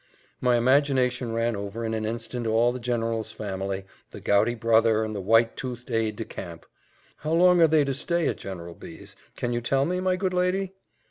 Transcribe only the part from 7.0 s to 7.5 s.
"How